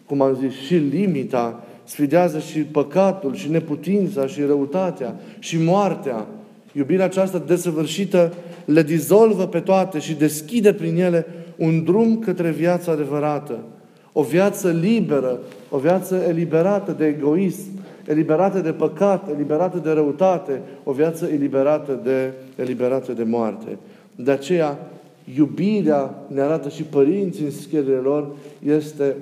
cum 0.06 0.22
am 0.22 0.38
zis, 0.42 0.54
și 0.54 0.76
limita, 0.76 1.64
sfidează 1.84 2.40
și 2.40 2.60
păcatul, 2.60 3.36
și 3.36 3.50
neputința, 3.50 4.28
și 4.28 4.42
răutatea, 4.42 5.16
și 5.40 5.58
moartea. 5.58 6.28
Iubirea 6.72 7.06
aceasta 7.06 7.44
desăvârșită 7.48 8.34
le 8.72 8.84
dizolvă 8.84 9.48
pe 9.48 9.60
toate 9.60 10.00
și 10.00 10.14
deschide 10.14 10.74
prin 10.74 10.98
ele 10.98 11.26
un 11.56 11.84
drum 11.84 12.20
către 12.20 12.50
viața 12.50 12.92
adevărată. 12.92 13.60
O 14.14 14.22
viață 14.24 14.70
liberă, 14.70 15.40
o 15.70 15.78
viață 15.78 16.24
eliberată 16.28 16.92
de 16.92 17.06
egoism, 17.06 17.70
eliberată 18.08 18.60
de 18.60 18.72
păcat, 18.72 19.30
eliberată 19.36 19.78
de 19.78 19.92
răutate, 19.92 20.62
o 20.84 20.92
viață 20.92 21.30
eliberată 21.34 22.00
de, 22.04 22.32
eliberată 22.56 23.12
de 23.12 23.24
moarte. 23.24 23.78
De 24.16 24.32
aceea, 24.32 24.78
iubirea, 25.38 26.14
ne 26.28 26.42
arată 26.42 26.70
și 26.70 26.84
părinții 26.84 27.46
în 27.46 27.52
schiele 27.52 27.94
lor, 27.94 28.28
este 28.66 29.16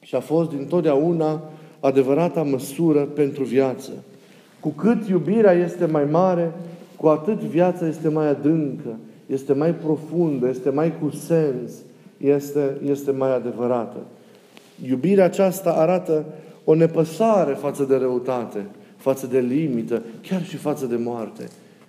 și 0.00 0.14
a 0.14 0.20
fost 0.20 0.50
dintotdeauna 0.50 1.42
adevărata 1.80 2.42
măsură 2.42 3.00
pentru 3.00 3.44
viață. 3.44 3.90
Cu 4.60 4.68
cât 4.68 5.08
iubirea 5.08 5.52
este 5.52 5.86
mai 5.86 6.04
mare, 6.10 6.52
cu 7.02 7.08
atât 7.08 7.38
viața 7.40 7.86
este 7.86 8.08
mai 8.08 8.28
adâncă, 8.28 8.96
este 9.26 9.52
mai 9.52 9.74
profundă, 9.74 10.48
este 10.48 10.70
mai 10.70 10.92
cu 11.00 11.10
sens, 11.10 11.72
este, 12.16 12.76
este 12.90 13.10
mai 13.10 13.34
adevărată. 13.34 13.96
Iubirea 14.88 15.24
aceasta 15.24 15.70
arată 15.70 16.24
o 16.64 16.74
nepăsare 16.74 17.52
față 17.52 17.84
de 17.84 17.96
răutate, 17.96 18.66
față 18.96 19.26
de 19.26 19.38
limită, 19.38 20.02
chiar 20.28 20.44
și 20.44 20.56
față 20.56 20.86
de 20.86 20.96
moarte. 20.96 21.48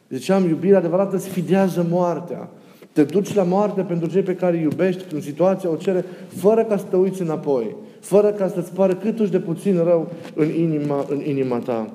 Ziceam, 0.09 0.47
iubirea 0.47 0.77
adevărată 0.77 1.17
sfidează 1.17 1.85
moartea. 1.89 2.49
Te 2.91 3.03
duci 3.03 3.33
la 3.33 3.43
moarte 3.43 3.81
pentru 3.81 4.09
cei 4.09 4.21
pe 4.21 4.35
care 4.35 4.57
îi 4.57 4.61
iubești 4.61 5.03
când 5.03 5.23
situația 5.23 5.69
o 5.69 5.75
cere, 5.75 6.05
fără 6.27 6.63
ca 6.63 6.77
să 6.77 6.85
te 6.89 6.95
uiți 6.95 7.21
înapoi, 7.21 7.75
fără 7.99 8.31
ca 8.31 8.47
să-ți 8.47 8.73
pară 8.73 8.95
câtuși 8.95 9.31
de 9.31 9.39
puțin 9.39 9.83
rău 9.83 10.11
în 10.35 10.49
inima, 10.49 11.05
în 11.09 11.21
inima 11.25 11.57
ta. 11.57 11.89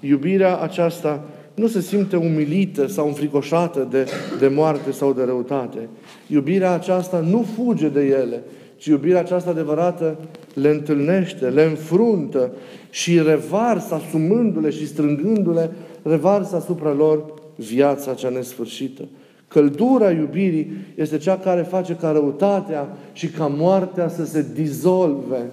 Iubirea 0.00 0.58
aceasta 0.58 1.22
nu 1.54 1.66
se 1.66 1.80
simte 1.80 2.16
umilită 2.16 2.86
sau 2.86 3.06
înfricoșată 3.06 3.88
de, 3.90 4.06
de 4.38 4.48
moarte 4.48 4.90
sau 4.90 5.12
de 5.12 5.22
răutate. 5.22 5.88
Iubirea 6.26 6.72
aceasta 6.72 7.18
nu 7.18 7.46
fuge 7.56 7.88
de 7.88 8.00
ele, 8.00 8.42
ci 8.76 8.86
iubirea 8.86 9.20
aceasta 9.20 9.50
adevărată 9.50 10.16
le 10.54 10.68
întâlnește, 10.68 11.48
le 11.48 11.62
înfruntă 11.62 12.50
și 12.90 13.22
revarsă, 13.22 13.94
asumându-le 13.94 14.70
și 14.70 14.86
strângându-le, 14.86 15.70
revarsă 16.02 16.56
asupra 16.56 16.92
lor 16.92 17.24
viața 17.56 18.14
cea 18.14 18.28
nesfârșită. 18.28 19.02
Căldura 19.48 20.10
iubirii 20.10 20.72
este 20.94 21.16
cea 21.16 21.38
care 21.38 21.62
face 21.62 21.96
ca 21.96 22.10
răutatea 22.10 22.96
și 23.12 23.28
ca 23.28 23.46
moartea 23.46 24.08
să 24.08 24.24
se 24.24 24.46
dizolve 24.54 25.50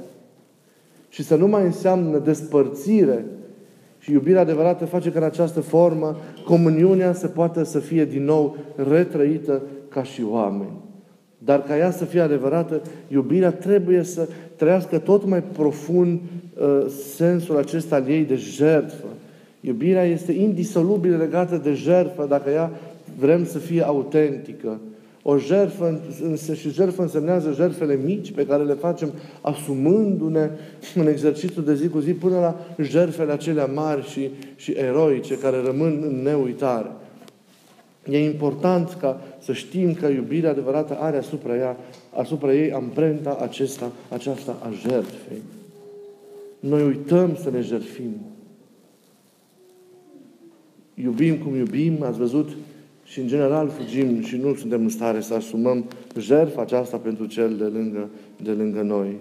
și 1.09 1.23
să 1.23 1.35
nu 1.35 1.47
mai 1.47 1.63
înseamnă 1.63 2.17
despărțire. 2.17 3.25
Și 4.01 4.11
iubirea 4.11 4.41
adevărată 4.41 4.85
face 4.85 5.11
ca 5.11 5.19
în 5.19 5.25
această 5.25 5.61
formă 5.61 6.17
comuniunea 6.45 7.13
să 7.13 7.27
poată 7.27 7.63
să 7.63 7.79
fie 7.79 8.05
din 8.05 8.23
nou 8.23 8.55
retrăită 8.75 9.61
ca 9.89 10.03
și 10.03 10.23
oameni. 10.29 10.71
Dar 11.37 11.63
ca 11.63 11.77
ea 11.77 11.91
să 11.91 12.05
fie 12.05 12.19
adevărată, 12.19 12.81
iubirea 13.07 13.51
trebuie 13.51 14.03
să 14.03 14.27
trăiască 14.55 14.97
tot 14.97 15.25
mai 15.25 15.43
profund 15.43 16.19
uh, 16.19 16.85
sensul 17.15 17.57
acesta 17.57 17.95
al 17.95 18.07
ei 18.07 18.23
de 18.23 18.35
jertfă. 18.35 19.05
Iubirea 19.59 20.03
este 20.03 20.31
indisolubil 20.31 21.17
legată 21.17 21.57
de 21.63 21.73
jertfă 21.73 22.25
dacă 22.29 22.49
ea 22.49 22.71
vrem 23.19 23.45
să 23.45 23.57
fie 23.57 23.85
autentică. 23.85 24.79
O 25.23 25.37
jertfă, 25.37 25.99
și 26.53 26.69
jertfă 26.69 27.01
însemnează 27.01 27.51
jertfele 27.51 27.99
mici 28.03 28.31
pe 28.31 28.45
care 28.45 28.63
le 28.63 28.73
facem 28.73 29.11
asumându-ne 29.41 30.49
în 30.95 31.07
exercițiul 31.07 31.65
de 31.65 31.75
zi 31.75 31.87
cu 31.87 31.99
zi 31.99 32.11
până 32.11 32.39
la 32.39 32.65
jertfele 32.83 33.31
acelea 33.31 33.65
mari 33.65 34.09
și, 34.09 34.29
și 34.55 34.71
eroice 34.71 35.37
care 35.37 35.61
rămân 35.61 36.03
în 36.03 36.21
neuitare. 36.21 36.91
E 38.09 38.25
important 38.25 38.97
ca 38.99 39.21
să 39.39 39.53
știm 39.53 39.93
că 39.93 40.07
iubirea 40.07 40.49
adevărată 40.49 40.97
are 40.99 41.17
asupra, 41.17 41.55
ea, 41.55 41.77
asupra 42.15 42.53
ei 42.53 42.71
amprenta 42.71 43.37
acesta, 43.41 43.91
aceasta 44.09 44.57
a 44.63 44.69
jertfei. 44.89 45.41
Noi 46.59 46.83
uităm 46.83 47.35
să 47.35 47.49
ne 47.49 47.61
jertfim. 47.61 48.15
Iubim 50.93 51.37
cum 51.37 51.55
iubim, 51.55 52.03
ați 52.03 52.17
văzut, 52.17 52.49
și 53.03 53.19
în 53.19 53.27
general 53.27 53.69
fugim 53.69 54.23
și 54.23 54.35
nu 54.35 54.55
suntem 54.55 54.81
în 54.81 54.89
stare 54.89 55.21
să 55.21 55.33
asumăm 55.33 55.85
jertfa 56.19 56.61
aceasta 56.61 56.97
pentru 56.97 57.25
cel 57.25 57.55
de 57.55 57.63
lângă, 57.63 58.09
de 58.43 58.51
lângă 58.51 58.81
noi. 58.81 59.15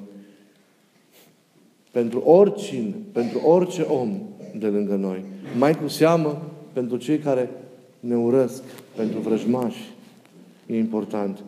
Pentru 1.90 2.18
oricine, 2.18 2.94
pentru 3.12 3.40
orice 3.44 3.82
om 3.82 4.20
de 4.58 4.66
lângă 4.66 4.94
noi. 4.94 5.22
Mai 5.58 5.76
cu 5.76 5.88
seamă 5.88 6.42
pentru 6.72 6.96
cei 6.96 7.18
care 7.18 7.50
ne 8.00 8.16
urăsc, 8.16 8.62
pentru 8.96 9.18
vrăjmași. 9.18 9.92
E 10.66 10.78
important. 10.78 11.38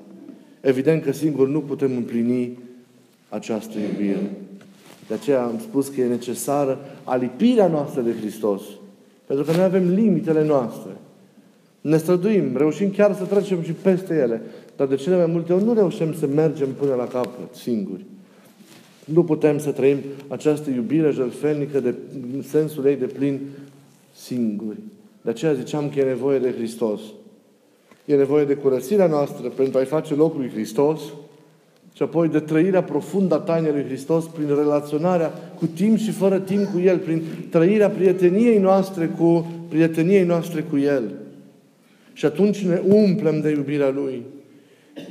Evident 0.61 1.03
că 1.03 1.13
singur 1.13 1.49
nu 1.49 1.61
putem 1.61 1.97
împlini 1.97 2.59
această 3.29 3.79
iubire. 3.79 4.31
De 5.09 5.15
aceea 5.15 5.43
am 5.43 5.59
spus 5.59 5.89
că 5.89 6.01
e 6.01 6.07
necesară 6.07 6.79
alipirea 7.05 7.67
noastră 7.67 8.01
de 8.01 8.15
Hristos. 8.21 8.63
Pentru 9.27 9.45
că 9.45 9.53
noi 9.53 9.65
avem 9.65 9.95
limitele 9.95 10.45
noastre. 10.45 10.91
Ne 11.83 11.97
străduim, 11.97 12.57
reușim 12.57 12.91
chiar 12.91 13.15
să 13.15 13.25
trecem 13.25 13.63
și 13.63 13.73
peste 13.73 14.15
ele. 14.15 14.43
Dar 14.77 14.87
de 14.87 14.95
cele 14.95 15.17
mai 15.17 15.27
multe 15.27 15.53
ori 15.53 15.65
nu 15.65 15.75
reușim 15.75 16.15
să 16.15 16.27
mergem 16.27 16.69
până 16.79 16.95
la 16.95 17.07
capăt, 17.07 17.55
singuri. 17.55 18.05
Nu 19.05 19.25
putem 19.25 19.59
să 19.59 19.71
trăim 19.71 19.99
această 20.29 20.71
iubire 20.71 21.11
jertfelnică 21.11 21.81
de 21.81 21.95
sensul 22.49 22.87
ei 22.87 22.97
de 22.97 23.07
plin 23.07 23.41
singuri. 24.15 24.79
De 25.23 25.31
aceea 25.31 25.53
ziceam 25.53 25.91
că 25.91 25.99
e 26.01 26.05
nevoie 26.05 26.39
de 26.39 26.53
Hristos. 26.57 27.01
E 28.05 28.15
nevoie 28.15 28.45
de 28.45 28.55
curățirea 28.55 29.07
noastră 29.07 29.49
pentru 29.49 29.79
a-i 29.79 29.85
face 29.85 30.15
locul 30.15 30.41
lui 30.41 30.51
Hristos 30.51 31.01
și 31.95 32.03
apoi 32.03 32.29
de 32.29 32.41
trăirea 32.41 32.83
profundă 32.83 33.35
a 33.35 33.39
tainei 33.39 33.73
lui 33.73 33.85
Hristos 33.85 34.25
prin 34.25 34.47
relaționarea 34.47 35.33
cu 35.59 35.67
timp 35.67 35.99
și 35.99 36.11
fără 36.11 36.39
timp 36.39 36.65
cu 36.65 36.81
El, 36.81 36.99
prin 36.99 37.23
trăirea 37.51 37.91
prieteniei 37.91 38.59
noastre 38.59 39.07
cu 39.07 39.47
prieteniei 39.69 40.25
noastre 40.25 40.61
cu 40.61 40.79
El. 40.79 41.03
Și 42.13 42.25
atunci 42.25 42.65
ne 42.65 42.81
umplem 42.89 43.41
de 43.41 43.51
iubirea 43.51 43.91
Lui. 43.91 44.23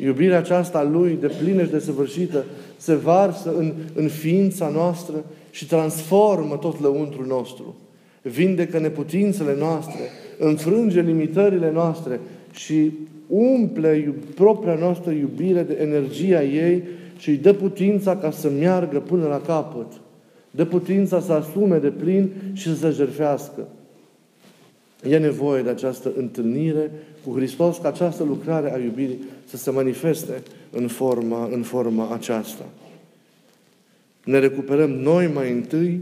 Iubirea 0.04 0.38
aceasta 0.38 0.78
a 0.78 0.84
Lui, 0.84 1.18
de 1.20 1.32
plină 1.42 1.64
și 1.64 1.70
de 1.70 1.80
săvârșită, 1.80 2.46
se 2.78 2.96
varsă 2.96 3.54
în, 3.58 3.74
în 3.94 4.08
ființa 4.08 4.70
noastră 4.70 5.24
și 5.52 5.68
transformă 5.68 6.56
tot 6.56 6.82
lăuntrul 6.82 7.26
nostru. 7.26 7.76
Vindecă 8.22 8.80
neputințele 8.80 9.56
noastre, 9.60 10.00
înfrânge 10.40 11.02
limitările 11.02 11.72
noastre 11.72 12.20
și 12.52 12.92
umple 13.28 14.14
propria 14.36 14.76
noastră 14.76 15.12
iubire 15.12 15.64
de 15.64 15.78
energia 15.82 16.44
ei 16.44 16.84
și 17.18 17.30
îi 17.30 17.38
dă 17.38 17.54
putința 17.54 18.18
ca 18.18 18.32
să 18.32 18.50
meargă 18.60 19.00
până 19.00 19.28
la 19.28 19.42
capăt. 19.42 19.88
Dă 20.52 20.66
putința 20.66 21.20
să 21.20 21.34
asume 21.34 21.78
de 21.78 21.90
plin 21.90 22.30
și 22.54 22.68
să 22.68 22.76
se 22.76 22.90
jerfească. 22.90 23.68
E 25.10 25.18
nevoie 25.18 25.62
de 25.62 25.70
această 25.70 26.12
întâlnire 26.18 26.92
cu 27.24 27.36
Hristos, 27.36 27.78
ca 27.78 27.88
această 27.88 28.24
lucrare 28.24 28.74
a 28.74 28.78
iubirii 28.78 29.24
să 29.46 29.58
se 29.58 29.72
manifeste 29.72 30.44
în 30.72 30.88
forma, 30.88 31.50
în 31.52 31.62
forma 31.62 32.14
aceasta. 32.14 32.66
Ne 34.24 34.40
recuperăm 34.40 34.90
noi 34.90 35.28
mai 35.34 35.52
întâi, 35.52 36.02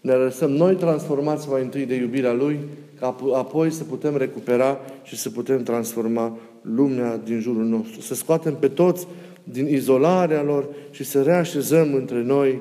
ne 0.00 0.12
lăsăm 0.12 0.50
noi 0.50 0.74
transformați 0.74 1.48
mai 1.48 1.62
întâi 1.62 1.86
de 1.86 1.94
iubirea 1.94 2.32
Lui, 2.32 2.58
ca 2.98 3.16
apoi 3.34 3.70
să 3.70 3.84
putem 3.84 4.16
recupera 4.16 4.78
și 5.02 5.16
să 5.16 5.30
putem 5.30 5.62
transforma 5.62 6.38
lumea 6.62 7.16
din 7.16 7.40
jurul 7.40 7.64
nostru. 7.64 8.00
Să 8.00 8.14
scoatem 8.14 8.54
pe 8.54 8.68
toți 8.68 9.06
din 9.44 9.66
izolarea 9.66 10.42
lor 10.42 10.68
și 10.90 11.04
să 11.04 11.22
reașezăm 11.22 11.94
între 11.94 12.22
noi 12.22 12.60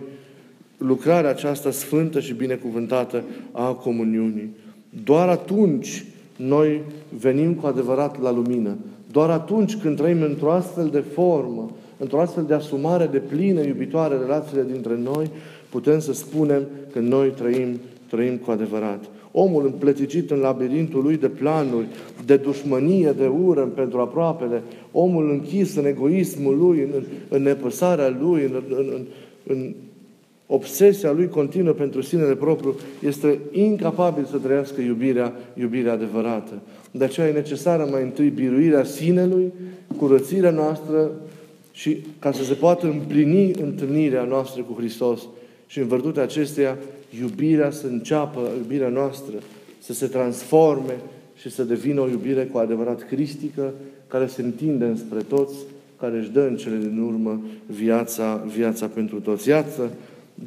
lucrarea 0.78 1.30
aceasta 1.30 1.72
sfântă 1.72 2.20
și 2.20 2.34
binecuvântată 2.34 3.24
a 3.52 3.74
comuniunii. 3.74 4.56
Doar 5.04 5.30
atunci 5.30 6.06
noi 6.36 6.82
venim 7.20 7.54
cu 7.54 7.68
adevărat 7.68 8.22
la 8.22 8.32
lumină. 8.32 8.78
Doar 9.12 9.30
atunci 9.30 9.76
când 9.76 9.98
trăim 9.98 10.22
într-o 10.22 10.52
astfel 10.52 10.88
de 10.88 11.00
formă, 11.00 11.72
într-o 11.98 12.20
astfel 12.20 12.44
de 12.44 12.54
asumare 12.54 13.06
de 13.06 13.18
plină, 13.18 13.62
iubitoare 13.62 14.18
relațiile 14.18 14.66
dintre 14.72 14.98
noi, 15.04 15.30
putem 15.70 16.00
să 16.00 16.14
spunem 16.14 16.68
că 16.92 17.00
noi 17.00 17.30
trăim, 17.30 17.80
trăim 18.10 18.36
cu 18.38 18.52
adevărat. 18.52 19.04
Omul 19.32 19.66
împleticit 19.66 20.32
în 20.32 20.38
labirintul 20.38 21.04
lui 21.04 21.18
de 21.18 21.28
planuri, 21.28 21.88
de 22.26 22.36
dușmănie, 22.38 23.12
de 23.18 23.28
ură 23.28 23.62
pentru 23.62 24.00
aproapele, 24.00 24.64
omul 24.92 25.30
închis 25.30 25.76
în 25.76 25.86
egoismul 25.86 26.58
lui, 26.58 26.80
în, 26.80 27.04
în 27.30 27.42
nepăsarea 27.42 28.18
lui, 28.20 28.44
în, 28.44 28.64
în, 28.70 28.86
în, 28.94 29.06
în 29.44 29.74
obsesia 30.52 31.12
lui 31.12 31.28
continuă 31.28 31.74
pentru 31.74 32.02
sinele 32.02 32.36
propriu, 32.36 32.76
este 33.04 33.40
incapabil 33.52 34.26
să 34.26 34.38
trăiască 34.38 34.82
iubirea, 34.82 35.34
iubirea 35.54 35.94
adevărată. 35.94 36.54
De 36.92 37.04
aceea 37.04 37.28
e 37.28 37.32
necesară 37.32 37.88
mai 37.92 38.02
întâi 38.02 38.30
biruirea 38.30 38.84
sinelui, 38.84 39.54
curățirea 39.98 40.52
noastră 40.52 41.12
și 41.72 41.98
ca 42.20 42.32
să 42.32 42.44
se 42.44 42.54
poată 42.54 42.86
împlini 42.86 43.52
întâlnirea 43.62 44.24
noastră 44.24 44.62
cu 44.62 44.74
Hristos. 44.78 45.22
Și 45.68 45.80
în 45.80 45.88
vârtutea 45.88 46.24
acesteia, 46.24 46.78
iubirea 47.22 47.72
să 47.72 47.88
înceapă, 47.88 48.40
iubirea 48.58 48.90
noastră, 48.90 49.36
să 49.80 49.94
se 49.94 50.08
transforme 50.08 50.98
și 51.36 51.52
să 51.52 51.64
devină 51.64 52.02
o 52.02 52.08
iubire 52.08 52.46
cu 52.46 52.58
adevărat 52.58 53.08
cristică, 53.08 53.74
care 54.08 54.28
se 54.28 54.42
întinde 54.42 54.86
înspre 54.86 55.20
toți, 55.22 55.56
care 56.00 56.18
își 56.18 56.32
dă 56.32 56.42
în 56.42 56.56
cele 56.56 56.78
din 56.78 57.02
urmă 57.02 57.42
viața, 57.66 58.46
viața 58.56 58.86
pentru 58.86 59.20
toți. 59.20 59.50
Iată, 59.50 59.90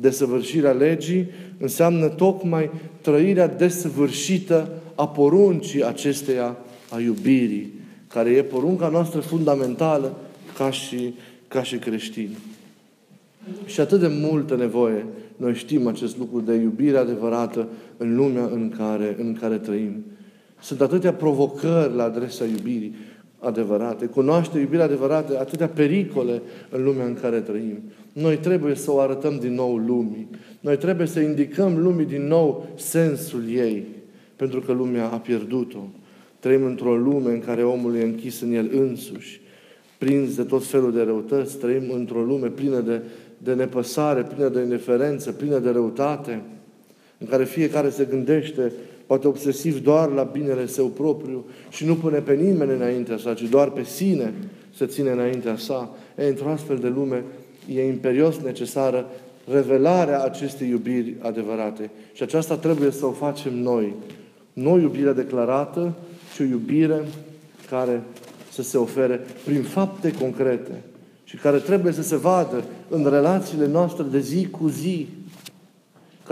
desăvârșirea 0.01 0.73
legii 0.73 1.27
înseamnă 1.59 2.09
tocmai 2.09 2.71
trăirea 3.01 3.47
desăvârșită 3.49 4.69
a 4.95 5.09
poruncii 5.09 5.85
acesteia 5.85 6.57
a 6.91 7.01
iubirii, 7.01 7.73
care 8.09 8.31
e 8.31 8.43
porunca 8.43 8.89
noastră 8.89 9.21
fundamentală 9.21 10.17
ca 10.57 10.71
și, 10.71 11.15
ca 11.49 11.63
și 11.63 11.77
creștini. 11.77 12.37
Și 13.65 13.81
atât 13.81 14.01
de 14.01 14.09
multă 14.21 14.57
nevoie, 14.57 15.07
noi 15.37 15.55
știm 15.55 15.87
acest 15.87 16.19
lucru 16.19 16.41
de 16.41 16.55
iubire 16.55 16.97
adevărată 16.97 17.69
în 17.97 18.17
lumea 18.17 18.45
în 18.45 18.75
care, 18.77 19.17
în 19.19 19.37
care 19.41 19.57
trăim. 19.57 20.05
Sunt 20.61 20.81
atâtea 20.81 21.13
provocări 21.13 21.95
la 21.95 22.05
adresa 22.05 22.45
iubirii 22.45 22.95
adevărate, 23.43 24.07
cunoaște 24.07 24.59
iubirea 24.59 24.85
adevărată, 24.85 25.39
atâtea 25.39 25.69
pericole 25.69 26.43
în 26.71 26.85
lumea 26.85 27.07
în 27.07 27.15
care 27.21 27.41
trăim. 27.41 27.79
Noi 28.13 28.37
trebuie 28.37 28.75
să 28.75 28.93
o 28.93 28.99
arătăm 28.99 29.39
din 29.39 29.55
nou 29.55 29.77
lumii. 29.77 30.29
Noi 30.61 30.77
trebuie 30.77 31.07
să 31.07 31.21
indicăm 31.21 31.79
lumii 31.79 32.07
din 32.07 32.27
nou 32.27 32.67
sensul 32.75 33.43
ei, 33.49 33.87
pentru 34.37 34.61
că 34.61 34.73
lumea 34.73 35.05
a 35.05 35.17
pierdut-o. 35.17 35.89
Trăim 36.39 36.65
într-o 36.65 36.97
lume 36.97 37.31
în 37.31 37.41
care 37.41 37.65
omul 37.65 37.97
e 37.97 38.03
închis 38.03 38.41
în 38.41 38.53
el 38.53 38.71
însuși, 38.75 39.41
prins 39.99 40.37
de 40.37 40.43
tot 40.43 40.65
felul 40.65 40.93
de 40.93 41.03
răutăți, 41.03 41.59
trăim 41.59 41.91
într-o 41.91 42.23
lume 42.23 42.47
plină 42.47 42.81
de, 42.81 43.01
de 43.39 43.55
nepăsare, 43.55 44.23
plină 44.23 44.49
de 44.49 44.61
indiferență, 44.61 45.33
plină 45.33 45.59
de 45.59 45.71
răutate, 45.71 46.43
în 47.19 47.26
care 47.26 47.45
fiecare 47.45 47.91
se 47.91 48.05
gândește 48.05 48.73
poate 49.13 49.29
obsesiv 49.29 49.83
doar 49.83 50.09
la 50.09 50.23
binele 50.23 50.67
său 50.67 50.87
propriu 50.87 51.45
și 51.71 51.87
nu 51.87 51.95
pune 51.95 52.19
pe 52.19 52.35
nimeni 52.35 52.73
înaintea 52.73 53.17
sa, 53.17 53.35
ci 53.35 53.43
doar 53.43 53.71
pe 53.71 53.85
sine 53.85 54.33
se 54.75 54.87
ține 54.87 55.11
înaintea 55.11 55.57
sa. 55.57 55.91
E, 56.17 56.27
într-o 56.27 56.49
astfel 56.49 56.77
de 56.77 56.89
lume 56.89 57.25
e 57.75 57.87
imperios 57.87 58.39
necesară 58.39 59.07
revelarea 59.51 60.23
acestei 60.23 60.69
iubiri 60.69 61.17
adevărate. 61.19 61.91
Și 62.13 62.23
aceasta 62.23 62.57
trebuie 62.57 62.91
să 62.91 63.07
o 63.07 63.11
facem 63.11 63.59
noi. 63.59 63.95
Nu 64.53 64.73
o 64.73 64.79
iubire 64.79 65.13
declarată, 65.13 65.95
ci 66.35 66.41
o 66.41 66.45
iubire 66.45 67.03
care 67.71 68.03
să 68.53 68.63
se 68.63 68.79
ofere 68.79 69.21
prin 69.45 69.63
fapte 69.63 70.13
concrete 70.13 70.83
și 71.25 71.37
care 71.37 71.59
trebuie 71.59 71.93
să 71.93 72.03
se 72.03 72.17
vadă 72.17 72.65
în 72.89 73.07
relațiile 73.11 73.67
noastre 73.67 74.05
de 74.11 74.21
zi 74.21 74.49
cu 74.51 74.69
zi, 74.69 75.09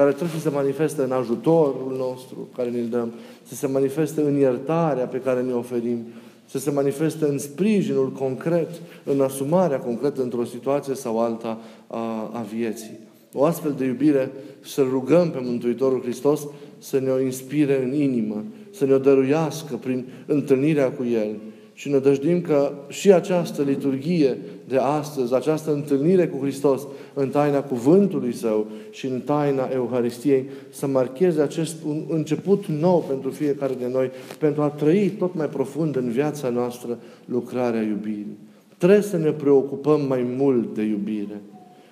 care 0.01 0.13
trebuie 0.13 0.41
să 0.41 0.49
se 0.49 0.55
manifeste 0.55 1.03
în 1.03 1.13
ajutorul 1.13 1.95
nostru 1.99 2.49
care 2.57 2.71
ne-l 2.71 2.89
dăm, 2.89 3.13
să 3.43 3.55
se 3.55 3.67
manifeste 3.67 4.21
în 4.21 4.39
iertarea 4.39 5.05
pe 5.07 5.21
care 5.21 5.43
ne 5.43 5.53
oferim, 5.53 5.99
să 6.47 6.59
se 6.59 6.71
manifeste 6.71 7.25
în 7.25 7.39
sprijinul 7.39 8.13
concret, 8.13 8.69
în 9.05 9.21
asumarea 9.21 9.79
concretă 9.79 10.23
într-o 10.23 10.45
situație 10.45 10.95
sau 10.95 11.21
alta 11.21 11.59
a, 11.87 12.31
a 12.33 12.47
vieții. 12.55 12.99
O 13.33 13.45
astfel 13.45 13.75
de 13.79 13.85
iubire 13.85 14.31
să 14.61 14.83
rugăm 14.91 15.31
pe 15.31 15.39
Mântuitorul 15.43 16.03
Hristos 16.03 16.47
să 16.79 16.99
ne 16.99 17.11
o 17.11 17.21
inspire 17.21 17.85
în 17.85 17.95
inimă, 17.95 18.45
să 18.71 18.85
ne 18.85 18.93
o 18.93 18.99
dăruiască 18.99 19.77
prin 19.77 20.07
întâlnirea 20.27 20.91
cu 20.91 21.05
El, 21.05 21.37
și 21.81 21.89
ne 21.89 21.99
dăjdim 21.99 22.41
că 22.41 22.73
și 22.89 23.13
această 23.13 23.63
liturghie 23.63 24.39
de 24.69 24.77
astăzi, 24.77 25.35
această 25.35 25.73
întâlnire 25.73 26.27
cu 26.27 26.39
Hristos 26.41 26.87
în 27.15 27.29
taina 27.29 27.63
cuvântului 27.63 28.35
Său 28.35 28.67
și 28.91 29.07
în 29.07 29.21
taina 29.21 29.69
Euharistiei, 29.73 30.49
să 30.71 30.87
marcheze 30.87 31.41
acest 31.41 31.77
un 31.87 32.05
început 32.09 32.67
nou 32.67 33.05
pentru 33.09 33.31
fiecare 33.31 33.75
de 33.79 33.89
noi, 33.93 34.11
pentru 34.39 34.63
a 34.63 34.69
trăi 34.69 35.09
tot 35.19 35.35
mai 35.35 35.47
profund 35.47 35.97
în 35.97 36.11
viața 36.11 36.49
noastră 36.49 36.99
lucrarea 37.25 37.83
iubirii. 37.83 38.37
Trebuie 38.79 39.03
să 39.03 39.17
ne 39.17 39.31
preocupăm 39.31 40.01
mai 40.09 40.27
mult 40.37 40.75
de 40.75 40.83
iubire. 40.83 41.41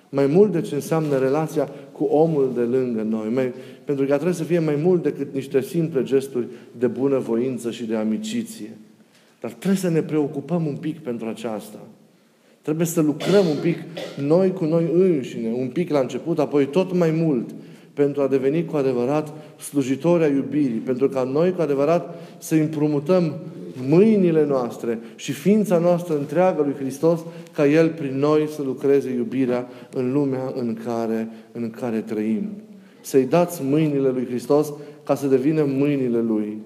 Mai 0.09 0.25
mult 0.25 0.51
de 0.51 0.61
ce 0.61 0.75
înseamnă 0.75 1.17
relația 1.17 1.69
cu 1.91 2.03
omul 2.03 2.51
de 2.55 2.61
lângă 2.61 3.01
noi. 3.01 3.29
Mai, 3.33 3.53
pentru 3.85 4.05
că 4.05 4.13
trebuie 4.13 4.33
să 4.33 4.43
fie 4.43 4.59
mai 4.59 4.79
mult 4.83 5.03
decât 5.03 5.33
niște 5.33 5.61
simple 5.61 6.03
gesturi 6.03 6.47
de 6.79 6.87
bunăvoință 6.87 7.71
și 7.71 7.83
de 7.83 7.95
amiciție. 7.95 8.77
Dar 9.39 9.51
trebuie 9.51 9.79
să 9.79 9.89
ne 9.89 10.01
preocupăm 10.01 10.65
un 10.65 10.75
pic 10.75 10.99
pentru 10.99 11.27
aceasta. 11.27 11.77
Trebuie 12.61 12.85
să 12.85 13.01
lucrăm 13.01 13.47
un 13.47 13.57
pic 13.61 13.77
noi 14.17 14.53
cu 14.53 14.65
noi 14.65 14.89
înșine, 14.93 15.51
un 15.51 15.67
pic 15.67 15.89
la 15.89 15.99
început, 15.99 16.39
apoi 16.39 16.65
tot 16.65 16.93
mai 16.93 17.11
mult, 17.11 17.49
pentru 17.93 18.21
a 18.21 18.27
deveni 18.27 18.65
cu 18.65 18.75
adevărat 18.75 19.33
slujitori 19.59 20.23
a 20.23 20.27
iubirii, 20.27 20.79
pentru 20.85 21.09
ca 21.09 21.23
noi 21.23 21.51
cu 21.53 21.61
adevărat 21.61 22.15
să 22.37 22.55
împrumutăm 22.55 23.33
mâinile 23.87 24.45
noastre 24.45 24.99
și 25.15 25.31
ființa 25.31 25.77
noastră 25.77 26.17
întreagă 26.17 26.61
lui 26.61 26.73
Hristos, 26.73 27.19
ca 27.53 27.67
El 27.67 27.89
prin 27.89 28.17
noi 28.17 28.47
să 28.55 28.61
lucreze 28.61 29.09
iubirea 29.09 29.67
în 29.93 30.11
lumea 30.11 30.53
în 30.55 30.77
care, 30.85 31.29
în 31.51 31.69
care 31.69 31.99
trăim. 31.99 32.49
Să-i 33.01 33.25
dați 33.25 33.63
mâinile 33.63 34.09
lui 34.09 34.25
Hristos 34.25 34.73
ca 35.03 35.15
să 35.15 35.27
devină 35.27 35.63
mâinile 35.63 36.19
Lui. 36.19 36.57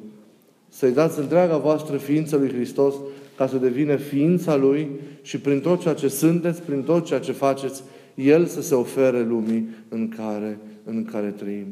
Să-i 0.76 0.92
dați 0.92 1.20
întreaga 1.20 1.58
voastră 1.58 1.98
ființă 1.98 2.36
lui 2.36 2.50
Hristos 2.50 2.94
ca 3.38 3.48
să 3.48 3.58
devină 3.58 3.96
ființa 3.96 4.56
Lui 4.56 4.88
și 5.22 5.40
prin 5.40 5.60
tot 5.60 5.82
ceea 5.82 5.94
ce 5.94 6.08
sunteți, 6.08 6.62
prin 6.62 6.82
tot 6.84 7.06
ceea 7.06 7.20
ce 7.20 7.32
faceți, 7.32 7.84
El 8.16 8.46
să 8.46 8.62
se 8.62 8.76
ofere 8.76 9.24
lumii 9.24 9.68
în 9.90 10.10
care, 10.10 10.58
în 10.84 11.06
care 11.12 11.34
trăim. 11.38 11.66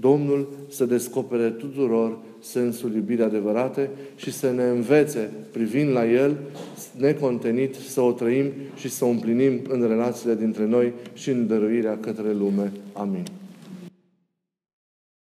Domnul 0.00 0.48
să 0.68 0.84
descopere 0.84 1.48
tuturor 1.48 2.18
sensul 2.40 2.94
iubirii 2.94 3.24
adevărate 3.24 3.90
și 4.16 4.32
să 4.32 4.50
ne 4.50 4.64
învețe, 4.64 5.30
privind 5.52 5.92
la 5.92 6.10
El, 6.10 6.36
necontenit, 6.96 7.74
să 7.74 8.00
o 8.00 8.12
trăim 8.12 8.46
și 8.76 8.88
să 8.88 9.04
o 9.04 9.08
împlinim 9.08 9.60
în 9.68 9.88
relațiile 9.88 10.34
dintre 10.34 10.66
noi 10.66 10.92
și 11.12 11.30
în 11.30 11.46
dăruirea 11.46 11.98
către 12.00 12.32
lume. 12.32 12.72
Amin. 12.92 13.39